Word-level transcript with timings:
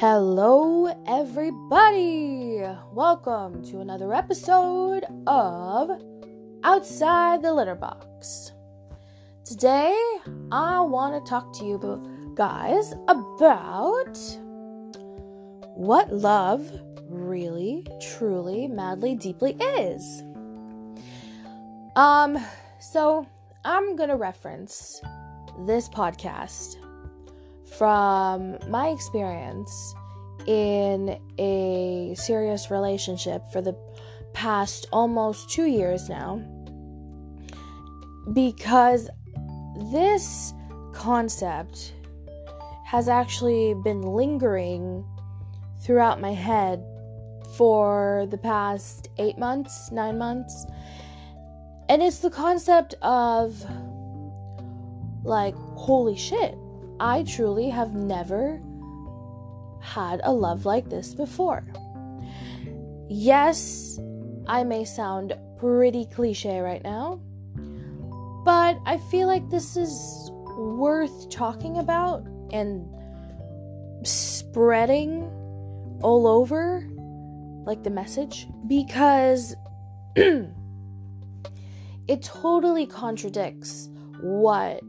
Hello, 0.00 0.86
everybody! 1.06 2.62
Welcome 2.94 3.62
to 3.64 3.80
another 3.80 4.14
episode 4.14 5.04
of 5.26 5.90
Outside 6.64 7.42
the 7.42 7.52
Litter 7.52 7.74
Box. 7.74 8.52
Today, 9.44 9.94
I 10.50 10.80
want 10.80 11.22
to 11.22 11.28
talk 11.28 11.52
to 11.58 11.66
you 11.66 12.32
guys 12.34 12.94
about 13.08 14.16
what 15.74 16.10
love 16.10 16.72
really, 17.10 17.86
truly, 18.00 18.68
madly, 18.68 19.14
deeply 19.14 19.52
is. 19.52 20.22
Um, 21.94 22.42
so 22.78 23.26
I'm 23.66 23.96
gonna 23.96 24.16
reference 24.16 24.98
this 25.66 25.90
podcast 25.90 26.76
from 27.76 28.58
my 28.68 28.88
experience 28.88 29.94
in 30.46 31.18
a 31.38 32.14
serious 32.16 32.70
relationship 32.70 33.42
for 33.52 33.60
the 33.60 33.76
past 34.32 34.86
almost 34.92 35.50
two 35.50 35.66
years 35.66 36.08
now 36.08 36.42
because 38.32 39.08
this 39.92 40.52
concept 40.92 41.94
has 42.84 43.08
actually 43.08 43.74
been 43.84 44.02
lingering 44.02 45.04
throughout 45.80 46.20
my 46.20 46.32
head 46.32 46.84
for 47.56 48.26
the 48.30 48.38
past 48.38 49.08
eight 49.18 49.38
months, 49.38 49.90
nine 49.90 50.18
months. 50.18 50.66
And 51.88 52.02
it's 52.02 52.18
the 52.18 52.30
concept 52.30 52.94
of 53.02 53.64
like, 55.24 55.54
holy 55.54 56.16
shit, 56.16 56.56
I 57.00 57.22
truly 57.22 57.70
have 57.70 57.94
never 57.94 58.60
had 59.80 60.20
a 60.22 60.32
love 60.32 60.66
like 60.66 60.90
this 60.90 61.14
before. 61.14 61.64
Yes, 63.08 63.98
I 64.46 64.64
may 64.64 64.84
sound 64.84 65.32
pretty 65.58 66.04
cliche 66.04 66.60
right 66.60 66.84
now, 66.84 67.20
but 68.44 68.78
I 68.84 68.98
feel 69.10 69.26
like 69.26 69.48
this 69.48 69.78
is 69.78 70.30
worth 70.58 71.30
talking 71.30 71.78
about 71.78 72.26
and 72.52 72.86
spreading 74.06 75.22
all 76.02 76.26
over 76.26 76.86
like 77.64 77.82
the 77.82 77.90
message 77.90 78.46
because 78.66 79.54
it 80.16 80.52
totally 82.22 82.86
contradicts 82.86 83.88
what 84.20 84.80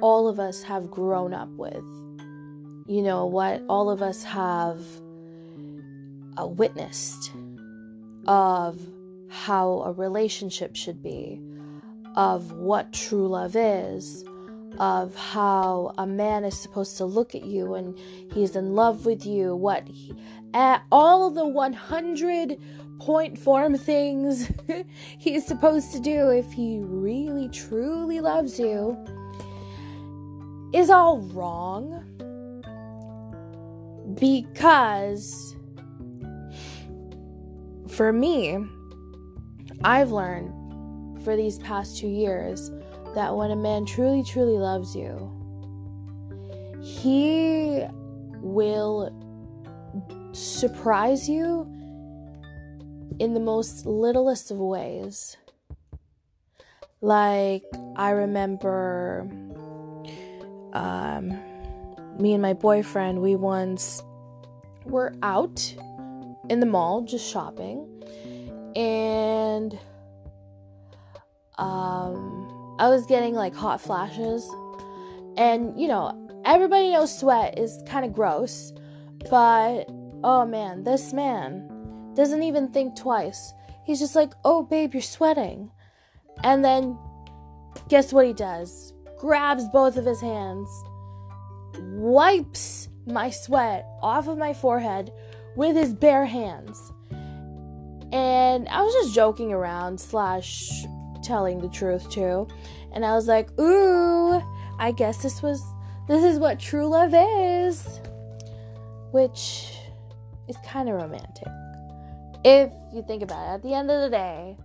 all 0.00 0.28
of 0.28 0.38
us 0.38 0.62
have 0.62 0.90
grown 0.90 1.34
up 1.34 1.50
with. 1.50 1.84
You 2.86 3.02
know, 3.02 3.26
what 3.26 3.62
all 3.68 3.90
of 3.90 4.02
us 4.02 4.24
have 4.24 4.80
uh, 6.40 6.46
witnessed 6.46 7.32
of 8.26 8.80
how 9.28 9.82
a 9.82 9.92
relationship 9.92 10.74
should 10.74 11.02
be, 11.02 11.40
of 12.14 12.52
what 12.52 12.92
true 12.92 13.28
love 13.28 13.56
is, 13.56 14.24
of 14.78 15.14
how 15.16 15.92
a 15.98 16.06
man 16.06 16.44
is 16.44 16.58
supposed 16.58 16.96
to 16.98 17.04
look 17.04 17.34
at 17.34 17.44
you 17.44 17.74
and 17.74 17.98
he's 18.32 18.56
in 18.56 18.74
love 18.74 19.04
with 19.06 19.26
you, 19.26 19.54
what 19.54 19.86
he, 19.88 20.14
all 20.54 21.30
the 21.30 21.46
100 21.46 22.58
point 22.98 23.38
form 23.38 23.76
things 23.76 24.50
he's 25.18 25.46
supposed 25.46 25.92
to 25.92 26.00
do 26.00 26.30
if 26.30 26.52
he 26.52 26.80
really 26.82 27.48
truly 27.50 28.20
loves 28.20 28.58
you 28.58 28.98
is 30.72 30.90
all 30.90 31.18
wrong 31.18 32.04
because 34.14 35.56
for 37.88 38.12
me, 38.12 38.58
I've 39.82 40.10
learned 40.10 41.22
for 41.24 41.36
these 41.36 41.58
past 41.58 41.98
two 41.98 42.08
years 42.08 42.70
that 43.14 43.34
when 43.34 43.50
a 43.50 43.56
man 43.56 43.86
truly, 43.86 44.22
truly 44.22 44.58
loves 44.58 44.94
you, 44.94 45.32
he 46.80 47.84
will 48.40 49.12
surprise 50.32 51.28
you 51.28 51.62
in 53.18 53.34
the 53.34 53.40
most 53.40 53.84
littlest 53.86 54.50
of 54.50 54.58
ways. 54.58 55.36
Like, 57.00 57.64
I 57.96 58.10
remember 58.10 59.28
um, 60.72 61.38
me 62.18 62.32
and 62.32 62.42
my 62.42 62.52
boyfriend, 62.52 63.20
we 63.20 63.36
once 63.36 64.02
were 64.84 65.14
out 65.22 65.74
in 66.48 66.60
the 66.60 66.66
mall 66.66 67.02
just 67.02 67.30
shopping, 67.30 67.86
and 68.74 69.78
um, 71.58 72.76
I 72.78 72.88
was 72.88 73.06
getting 73.06 73.34
like 73.34 73.54
hot 73.54 73.80
flashes, 73.80 74.48
and 75.36 75.78
you 75.80 75.88
know, 75.88 76.42
everybody 76.44 76.90
knows 76.90 77.16
sweat 77.16 77.58
is 77.58 77.82
kind 77.86 78.04
of 78.04 78.12
gross, 78.12 78.72
but 79.30 79.84
oh 80.24 80.44
man, 80.46 80.84
this 80.84 81.12
man 81.12 81.68
doesn't 82.14 82.42
even 82.42 82.68
think 82.68 82.96
twice. 82.96 83.52
He's 83.84 84.00
just 84.00 84.16
like, 84.16 84.32
oh 84.44 84.62
babe, 84.62 84.92
you're 84.92 85.02
sweating. 85.02 85.70
And 86.42 86.64
then 86.64 86.98
guess 87.88 88.12
what 88.12 88.26
he 88.26 88.32
does? 88.32 88.92
Grabs 89.18 89.68
both 89.68 89.96
of 89.96 90.04
his 90.04 90.20
hands, 90.20 90.68
wipes 91.78 92.88
my 93.06 93.30
sweat 93.30 93.86
off 94.02 94.28
of 94.28 94.38
my 94.38 94.52
forehead 94.52 95.12
with 95.56 95.76
his 95.76 95.92
bare 95.92 96.26
hands. 96.26 96.92
And 98.12 98.68
I 98.68 98.82
was 98.82 98.94
just 98.94 99.14
joking 99.14 99.52
around, 99.52 100.00
slash, 100.00 100.84
telling 101.22 101.60
the 101.60 101.68
truth 101.68 102.08
too. 102.10 102.48
And 102.92 103.04
I 103.04 103.14
was 103.14 103.26
like, 103.26 103.50
ooh, 103.60 104.42
I 104.78 104.92
guess 104.92 105.22
this 105.22 105.42
was, 105.42 105.62
this 106.06 106.24
is 106.24 106.38
what 106.38 106.58
true 106.58 106.86
love 106.86 107.12
is. 107.14 108.00
Which 109.10 109.74
is 110.48 110.56
kind 110.64 110.88
of 110.88 110.94
romantic. 110.94 111.48
If 112.44 112.72
you 112.94 113.02
think 113.06 113.22
about 113.22 113.48
it, 113.48 113.54
at 113.54 113.62
the 113.62 113.74
end 113.74 113.90
of 113.90 114.00
the 114.02 114.10
day, 114.10 114.56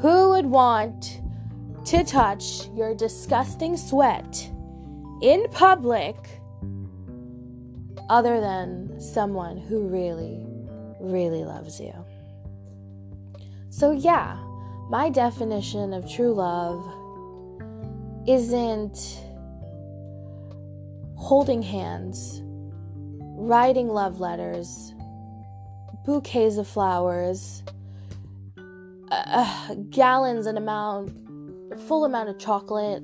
who 0.00 0.30
would 0.30 0.46
want 0.46 1.20
to 1.86 2.02
touch 2.02 2.68
your 2.74 2.94
disgusting 2.94 3.76
sweat 3.76 4.50
in 5.22 5.46
public 5.52 6.16
other 8.10 8.40
than 8.40 9.00
someone 9.00 9.56
who 9.56 9.86
really, 9.86 10.44
really 11.00 11.44
loves 11.44 11.80
you. 11.80 11.94
So, 13.70 13.92
yeah, 13.92 14.36
my 14.90 15.10
definition 15.10 15.92
of 15.92 16.10
true 16.10 16.34
love 16.34 16.84
isn't 18.26 19.22
holding 21.16 21.62
hands, 21.62 22.42
writing 23.38 23.88
love 23.88 24.18
letters, 24.18 24.92
bouquets 26.04 26.56
of 26.56 26.66
flowers, 26.66 27.62
uh, 29.10 29.74
gallons 29.90 30.46
and 30.46 30.58
amount 30.58 31.25
full 31.76 32.04
amount 32.04 32.28
of 32.28 32.38
chocolate. 32.38 33.02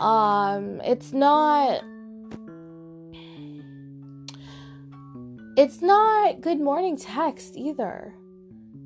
Um, 0.00 0.80
it's 0.84 1.12
not. 1.12 1.82
It's 5.56 5.82
not 5.82 6.40
good 6.40 6.60
morning 6.60 6.96
text 6.96 7.56
either. 7.56 8.14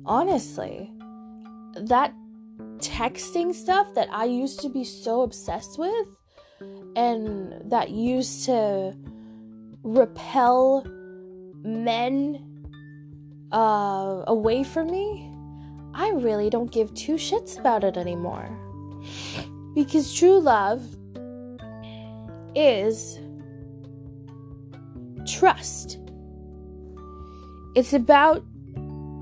Honestly, 0.05 0.91
that 1.75 2.13
texting 2.79 3.53
stuff 3.53 3.87
that 3.95 4.09
I 4.11 4.25
used 4.25 4.59
to 4.61 4.69
be 4.69 4.83
so 4.83 5.21
obsessed 5.21 5.79
with 5.79 6.07
and 6.95 7.71
that 7.71 7.89
used 7.91 8.45
to 8.45 8.95
repel 9.83 10.85
men 11.63 12.43
uh, 13.51 14.23
away 14.27 14.63
from 14.63 14.87
me, 14.87 15.31
I 15.93 16.09
really 16.11 16.49
don't 16.49 16.71
give 16.71 16.93
two 16.93 17.15
shits 17.15 17.59
about 17.59 17.83
it 17.83 17.97
anymore. 17.97 18.66
Because 19.75 20.13
true 20.13 20.39
love 20.39 20.83
is 22.55 23.19
trust. 25.27 25.99
It's 27.75 27.93
about 27.93 28.43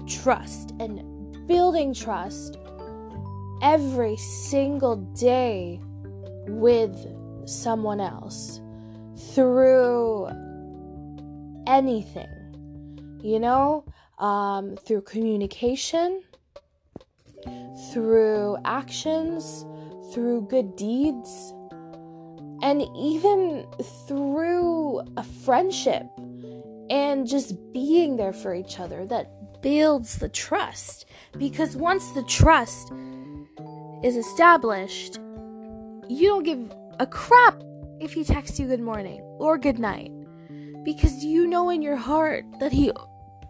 trust 0.08 0.72
and 0.80 1.04
building 1.48 1.94
trust 1.94 2.58
every 3.62 4.16
single 4.18 4.98
day 5.18 5.80
with 6.48 6.96
someone 7.46 8.00
else 8.00 8.62
through 9.34 10.30
anything, 11.68 13.20
you 13.22 13.40
know, 13.40 13.84
um, 14.20 14.78
through 14.78 15.02
communication, 15.02 16.22
through 17.92 18.58
actions, 18.64 19.66
through 20.14 20.48
good 20.50 20.76
deeds, 20.76 21.54
and 22.62 22.82
even 22.96 23.66
through 24.08 25.02
a 25.18 25.24
friendship. 25.24 26.06
and 26.90 27.28
just 27.28 27.56
being 27.74 28.16
there 28.16 28.32
for 28.32 28.54
each 28.54 28.80
other 28.80 29.08
that 29.08 29.62
builds 29.62 30.18
the 30.18 30.30
trust. 30.30 31.06
Because 31.36 31.76
once 31.76 32.08
the 32.12 32.22
trust 32.24 32.92
is 34.04 34.16
established, 34.16 35.18
you 36.08 36.28
don't 36.28 36.44
give 36.44 36.72
a 37.00 37.08
crap 37.08 37.60
if 38.00 38.14
he 38.14 38.24
texts 38.24 38.60
you 38.60 38.68
good 38.68 38.82
morning 38.82 39.22
or 39.40 39.58
good 39.58 39.80
night. 39.80 40.12
Because 40.84 41.24
you 41.24 41.48
know 41.48 41.72
in 41.72 41.82
your 41.82 41.96
heart 41.96 42.46
that 42.60 42.72
he 42.72 42.92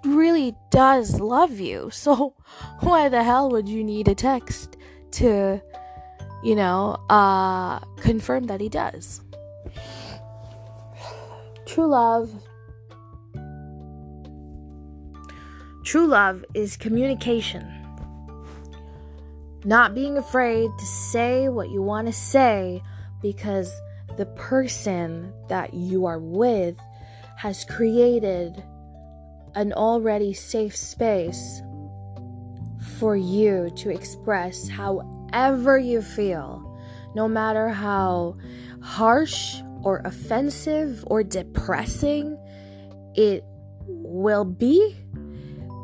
really 0.05 0.55
does 0.71 1.19
love 1.19 1.59
you. 1.59 1.89
So 1.91 2.35
why 2.79 3.09
the 3.09 3.23
hell 3.23 3.49
would 3.51 3.67
you 3.67 3.83
need 3.83 4.07
a 4.07 4.15
text 4.15 4.77
to, 5.11 5.61
you 6.45 6.53
know, 6.55 6.91
uh, 7.09 7.79
confirm 7.97 8.45
that 8.45 8.61
he 8.61 8.69
does? 8.69 9.19
True 11.65 11.87
love. 11.87 12.29
True 15.83 16.05
love 16.05 16.45
is 16.53 16.77
communication. 16.77 17.67
Not 19.63 19.95
being 19.95 20.19
afraid 20.19 20.69
to 20.77 20.85
say 20.85 21.49
what 21.49 21.71
you 21.71 21.81
want 21.81 22.05
to 22.05 22.13
say 22.13 22.83
because 23.23 23.73
the 24.15 24.27
person 24.27 25.33
that 25.49 25.73
you 25.73 26.05
are 26.05 26.19
with 26.19 26.77
has 27.37 27.65
created 27.65 28.63
an 29.55 29.73
already 29.73 30.31
safe 30.31 30.75
space 30.75 31.63
for 32.99 33.15
you 33.15 33.71
to 33.77 33.89
express 33.89 34.67
however 35.35 35.77
you 35.77 36.01
feel, 36.01 36.63
no 37.13 37.27
matter 37.27 37.67
how 37.67 38.35
harsh 38.81 39.57
or 39.83 40.01
offensive 40.05 41.03
or 41.07 41.23
depressing 41.23 42.37
it 43.15 43.43
will 43.87 44.45
be 44.45 44.95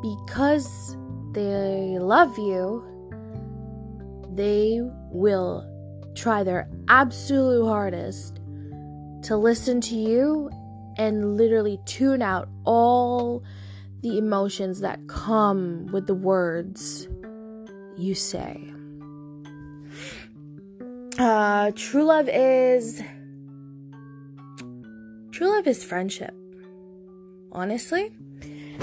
because 0.02 0.96
they 1.34 1.98
love 2.00 2.36
you 2.38 2.88
they 4.34 4.80
will 5.12 5.68
try 6.16 6.44
their 6.44 6.70
absolute 6.88 7.66
hardest 7.66 8.40
to 9.24 9.36
listen 9.36 9.82
to 9.82 9.96
you 9.96 10.50
and 10.98 11.36
literally 11.36 11.78
tune 11.86 12.22
out 12.22 12.48
all 12.64 13.44
the 14.02 14.18
emotions 14.18 14.80
that 14.80 15.00
come 15.08 15.86
with 15.88 16.08
the 16.08 16.16
words 16.16 17.08
you 17.98 18.16
say. 18.16 18.72
Uh, 21.20 21.72
true 21.76 22.04
love 22.04 22.30
is 22.32 23.02
true 25.32 25.56
love 25.56 25.68
is 25.68 25.84
friendship. 25.84 26.34
Honestly, 27.52 28.12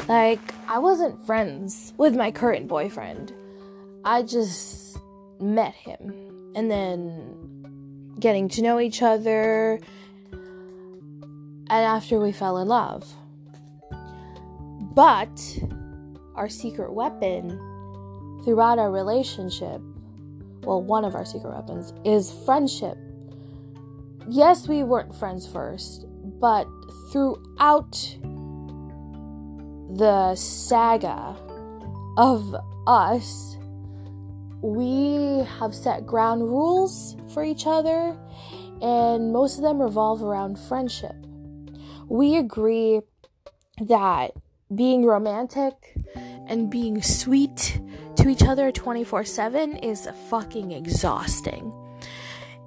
like 0.08 0.40
I 0.68 0.78
wasn't 0.78 1.24
friends 1.26 1.94
with 1.96 2.14
my 2.14 2.30
current 2.30 2.68
boyfriend. 2.68 3.32
I 4.04 4.22
just 4.22 4.98
met 5.40 5.74
him 5.74 6.12
and 6.54 6.70
then 6.70 8.14
getting 8.20 8.48
to 8.48 8.62
know 8.62 8.80
each 8.80 9.02
other 9.02 9.80
and 11.70 11.84
after 11.84 12.18
we 12.18 12.32
fell 12.32 12.58
in 12.58 12.68
love. 12.68 13.06
But 14.94 15.58
our 16.34 16.48
secret 16.48 16.92
weapon 16.92 17.50
throughout 18.44 18.78
our 18.78 18.90
relationship, 18.90 19.80
well, 20.68 20.82
one 20.82 21.02
of 21.02 21.14
our 21.14 21.24
secret 21.24 21.54
weapons 21.54 21.94
is 22.04 22.30
friendship. 22.44 22.98
Yes, 24.28 24.68
we 24.68 24.82
weren't 24.82 25.14
friends 25.14 25.46
first, 25.46 26.04
but 26.38 26.66
throughout 27.10 27.92
the 29.96 30.34
saga 30.34 31.34
of 32.18 32.54
us, 32.86 33.56
we 34.60 35.42
have 35.58 35.74
set 35.74 36.04
ground 36.04 36.42
rules 36.42 37.16
for 37.32 37.42
each 37.42 37.66
other, 37.66 38.14
and 38.82 39.32
most 39.32 39.56
of 39.56 39.62
them 39.62 39.80
revolve 39.80 40.22
around 40.22 40.58
friendship. 40.58 41.16
We 42.10 42.36
agree 42.36 43.00
that 43.80 44.32
being 44.74 45.06
romantic 45.06 45.96
and 46.46 46.68
being 46.68 47.00
sweet 47.00 47.80
to 48.18 48.28
each 48.28 48.42
other 48.42 48.72
24 48.72 49.24
7 49.24 49.76
is 49.76 50.08
fucking 50.28 50.72
exhausting. 50.72 51.72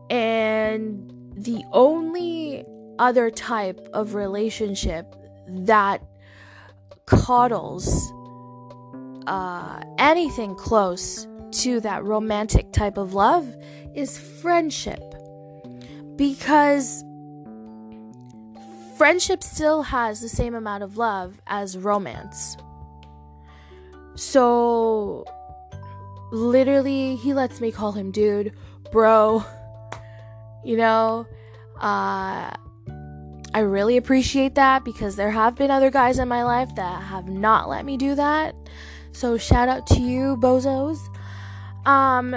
And 0.10 1.34
the 1.36 1.64
only 1.72 2.66
other 3.00 3.30
type 3.30 3.80
of 3.94 4.16
relationship 4.16 5.14
that 5.48 6.02
coddles 7.06 8.12
uh, 9.28 9.82
anything 9.98 10.56
close 10.56 11.28
to 11.52 11.82
that 11.82 12.04
romantic 12.06 12.72
type 12.72 12.98
of 12.98 13.14
love 13.14 13.54
is 13.94 14.18
friendship. 14.18 15.04
Because 16.16 17.04
friendship 18.98 19.44
still 19.44 19.82
has 19.84 20.22
the 20.22 20.30
same 20.30 20.56
amount 20.56 20.84
of 20.84 20.98
love 20.98 21.42
as 21.48 21.78
romance. 21.78 22.56
So, 24.16 25.26
literally, 26.32 27.16
he 27.18 27.34
lets 27.34 27.62
me 27.62 27.72
call 27.72 27.92
him 27.92 28.12
dude, 28.12 28.54
bro. 28.92 29.44
You 30.64 30.78
know, 30.78 31.28
uh, 31.80 32.52
I 33.54 33.60
really 33.60 33.98
appreciate 33.98 34.56
that 34.56 34.86
because 34.86 35.16
there 35.16 35.32
have 35.32 35.56
been 35.56 35.72
other 35.72 35.92
guys 35.92 36.20
in 36.20 36.28
my 36.28 36.44
life 36.44 36.74
that 36.76 37.04
have 37.04 37.28
not 37.28 37.68
let 37.68 37.86
me 37.86 37.98
do 37.98 38.16
that. 38.16 38.56
So, 39.12 39.38
shout 39.38 39.68
out 39.68 39.88
to 39.88 40.00
you, 40.00 40.38
bozos. 40.38 41.00
Um, 41.86 42.36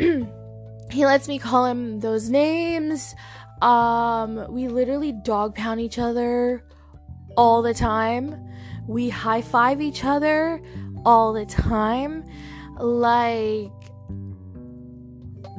he 0.90 1.06
lets 1.06 1.28
me 1.28 1.38
call 1.38 1.66
him 1.66 2.00
those 2.00 2.28
names. 2.28 3.14
Um, 3.62 4.46
we 4.52 4.68
literally 4.68 5.12
dog 5.12 5.54
pound 5.54 5.80
each 5.80 5.98
other 5.98 6.64
all 7.36 7.62
the 7.62 7.74
time. 7.74 8.48
We 8.88 9.10
high 9.10 9.42
five 9.42 9.80
each 9.80 10.04
other 10.04 10.60
all 11.04 11.32
the 11.32 11.46
time. 11.46 12.24
Like, 12.80 13.72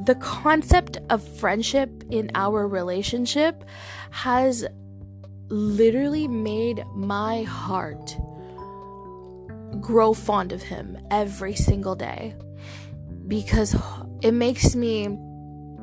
the 0.04 0.16
concept 0.20 0.98
of 1.10 1.26
friendship 1.38 2.04
in 2.10 2.30
our 2.34 2.66
relationship 2.66 3.64
has 4.10 4.66
literally 5.48 6.26
made 6.26 6.84
my 6.94 7.42
heart 7.42 8.16
grow 9.80 10.12
fond 10.12 10.52
of 10.52 10.62
him 10.62 10.98
every 11.10 11.54
single 11.54 11.94
day 11.94 12.34
because 13.28 13.76
it 14.22 14.32
makes 14.32 14.74
me 14.74 15.18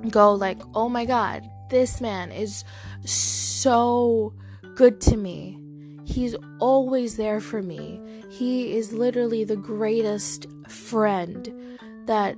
go 0.09 0.33
like 0.33 0.59
oh 0.75 0.89
my 0.89 1.05
god 1.05 1.47
this 1.69 2.01
man 2.01 2.31
is 2.31 2.63
so 3.05 4.33
good 4.75 5.01
to 5.01 5.17
me. 5.17 5.59
He's 6.03 6.35
always 6.59 7.17
there 7.17 7.39
for 7.39 7.61
me. 7.61 8.01
He 8.29 8.75
is 8.75 8.91
literally 8.93 9.43
the 9.43 9.55
greatest 9.55 10.47
friend 10.69 11.77
that 12.05 12.37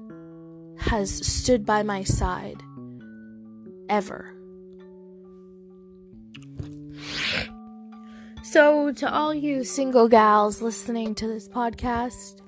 has 0.77 1.25
stood 1.25 1.65
by 1.65 1.83
my 1.83 2.03
side 2.03 2.61
ever. 3.89 4.33
So, 8.43 8.91
to 8.91 9.13
all 9.13 9.33
you 9.33 9.63
single 9.63 10.09
gals 10.09 10.61
listening 10.61 11.15
to 11.15 11.27
this 11.27 11.47
podcast, 11.47 12.41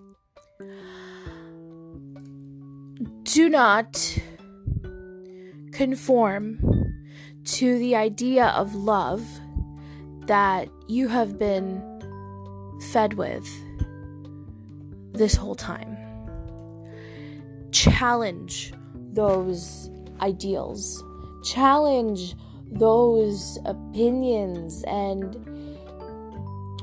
do 3.24 3.48
not 3.48 4.18
conform 5.72 6.60
to 7.46 7.80
the 7.80 7.96
idea 7.96 8.48
of 8.48 8.76
love 8.76 9.26
that 10.28 10.70
you 10.88 11.08
have 11.08 11.40
been 11.40 11.82
fed 12.92 13.14
with 13.14 13.48
this 15.14 15.36
whole 15.36 15.56
time. 15.56 15.98
Challenge 17.72 18.74
those 19.14 19.90
ideals, 20.22 21.04
challenge 21.44 22.36
those 22.72 23.60
opinions 23.66 24.84
and 24.88 25.36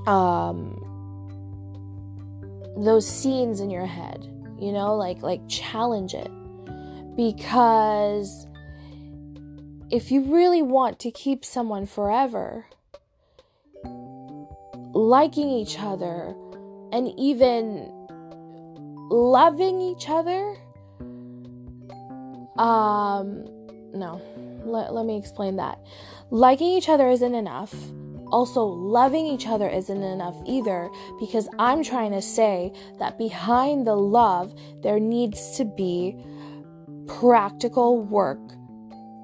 um 0.07 0.77
those 2.77 3.07
scenes 3.07 3.61
in 3.61 3.69
your 3.71 3.85
head 3.85 4.25
you 4.59 4.73
know 4.73 4.95
like 4.95 5.21
like 5.21 5.41
challenge 5.49 6.15
it 6.15 6.31
because 7.17 8.47
if 9.91 10.13
you 10.13 10.23
really 10.23 10.63
want 10.63 11.01
to 11.01 11.11
keep 11.11 11.45
someone 11.45 11.85
forever, 11.85 12.67
liking 14.95 15.49
each 15.51 15.77
other 15.79 16.35
and 16.93 17.09
even 17.19 18.00
loving 19.11 19.81
each 19.81 20.09
other, 20.09 20.57
um, 22.57 23.45
no, 23.93 24.23
let, 24.65 24.95
let 24.95 25.05
me 25.05 25.19
explain 25.19 25.57
that. 25.57 25.79
Liking 26.31 26.69
each 26.69 26.89
other 26.89 27.09
isn't 27.11 27.35
enough. 27.35 27.75
also 28.31 28.63
loving 28.65 29.27
each 29.27 29.47
other 29.47 29.69
isn't 29.69 30.03
enough 30.03 30.37
either 30.47 30.89
because 31.19 31.49
I'm 31.59 31.83
trying 31.83 32.13
to 32.13 32.23
say 32.23 32.73
that 32.99 33.19
behind 33.19 33.87
the 33.87 33.97
love, 33.97 34.55
there 34.83 35.01
needs 35.01 35.57
to 35.57 35.65
be 35.65 36.17
practical 37.07 38.01
work 38.01 38.41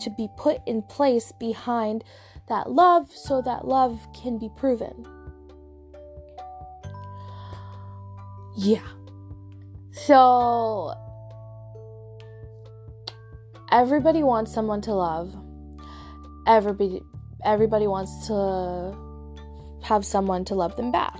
to 0.01 0.11
be 0.11 0.29
put 0.37 0.61
in 0.67 0.83
place 0.83 1.33
behind 1.39 2.05
that 2.49 2.71
love 2.71 3.11
so 3.13 3.41
that 3.43 3.67
love 3.67 4.07
can 4.13 4.39
be 4.39 4.51
proven. 4.57 5.07
Yeah. 8.57 8.96
So, 9.97 10.95
everybody 13.73 14.23
wants 14.23 14.53
someone 14.53 14.83
to 14.83 14.93
love. 14.93 15.35
Everybody 16.47 17.01
everybody 17.45 17.87
wants 17.87 18.27
to 18.27 18.95
have 19.83 20.05
someone 20.05 20.45
to 20.45 20.55
love 20.55 20.77
them 20.77 20.93
back. 20.93 21.17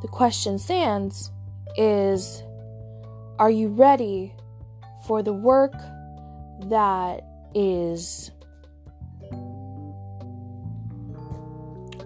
The 0.00 0.08
question 0.08 0.58
stands 0.58 1.30
is 1.76 2.42
are 3.38 3.50
you 3.50 3.68
ready 3.68 4.34
for 5.06 5.22
the 5.22 5.34
work 5.34 5.74
that 6.70 7.22
is 7.54 8.30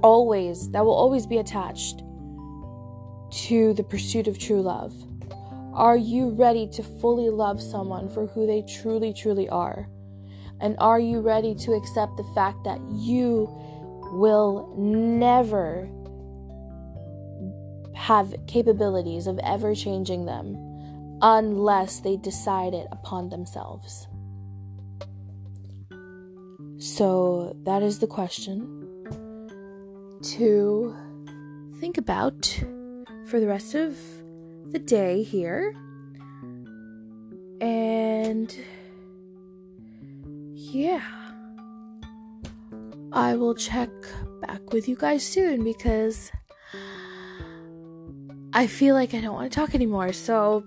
always 0.02 0.70
that 0.72 0.84
will 0.84 0.92
always 0.92 1.24
be 1.24 1.38
attached 1.38 2.02
to 3.30 3.72
the 3.74 3.84
pursuit 3.84 4.26
of 4.26 4.36
true 4.36 4.60
love? 4.60 4.92
Are 5.72 5.96
you 5.96 6.30
ready 6.30 6.66
to 6.68 6.82
fully 6.82 7.30
love 7.30 7.62
someone 7.62 8.08
for 8.08 8.26
who 8.26 8.46
they 8.46 8.62
truly, 8.62 9.12
truly 9.12 9.48
are? 9.48 9.88
And 10.60 10.76
are 10.78 11.00
you 11.00 11.20
ready 11.20 11.54
to 11.54 11.72
accept 11.72 12.16
the 12.16 12.28
fact 12.34 12.64
that 12.64 12.80
you 12.90 13.48
will 14.12 14.74
never 14.76 15.88
have 17.94 18.34
capabilities 18.46 19.26
of 19.26 19.38
ever 19.44 19.74
changing 19.74 20.26
them 20.26 20.56
unless 21.22 22.00
they 22.00 22.16
decide 22.16 22.74
it 22.74 22.88
upon 22.90 23.28
themselves? 23.28 24.08
So, 26.78 27.54
that 27.64 27.82
is 27.82 27.98
the 27.98 28.06
question 28.06 28.86
to 30.22 30.96
think 31.78 31.96
about 31.96 32.46
for 33.26 33.38
the 33.38 33.46
rest 33.46 33.74
of 33.74 33.96
the 34.70 34.78
day 34.78 35.22
here. 35.22 35.74
And 37.60 38.54
yeah, 40.54 41.02
I 43.12 43.34
will 43.34 43.54
check 43.54 43.90
back 44.40 44.72
with 44.72 44.88
you 44.88 44.96
guys 44.96 45.26
soon 45.26 45.64
because 45.64 46.30
I 48.52 48.66
feel 48.66 48.94
like 48.94 49.14
I 49.14 49.20
don't 49.20 49.34
want 49.34 49.52
to 49.52 49.54
talk 49.54 49.74
anymore. 49.74 50.12
So, 50.12 50.64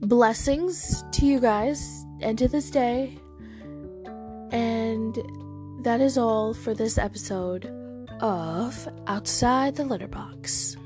blessings 0.00 1.04
to 1.12 1.26
you 1.26 1.40
guys 1.40 2.04
and 2.20 2.38
to 2.38 2.48
this 2.48 2.70
day. 2.70 3.18
And 4.52 5.16
that 5.82 6.00
is 6.00 6.18
all 6.18 6.54
for 6.54 6.74
this 6.74 6.98
episode 6.98 7.66
of 8.20 8.88
Outside 9.06 9.76
the 9.76 9.84
Litter 9.84 10.08
Box. 10.08 10.76